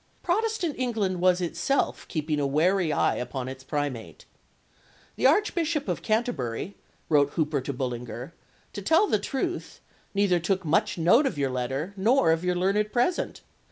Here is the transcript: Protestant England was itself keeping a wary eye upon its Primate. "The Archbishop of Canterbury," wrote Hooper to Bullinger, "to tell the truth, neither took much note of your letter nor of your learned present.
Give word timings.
Protestant 0.23 0.73
England 0.79 1.21
was 1.21 1.41
itself 1.41 2.07
keeping 2.07 2.39
a 2.39 2.47
wary 2.47 2.91
eye 2.91 3.17
upon 3.17 3.47
its 3.47 3.63
Primate. 3.63 4.25
"The 5.15 5.27
Archbishop 5.27 5.87
of 5.87 6.01
Canterbury," 6.01 6.75
wrote 7.07 7.33
Hooper 7.33 7.61
to 7.61 7.71
Bullinger, 7.71 8.33
"to 8.73 8.81
tell 8.81 9.05
the 9.05 9.19
truth, 9.19 9.79
neither 10.15 10.39
took 10.39 10.65
much 10.65 10.97
note 10.97 11.27
of 11.27 11.37
your 11.37 11.51
letter 11.51 11.93
nor 11.95 12.31
of 12.31 12.43
your 12.43 12.55
learned 12.55 12.91
present. 12.91 13.41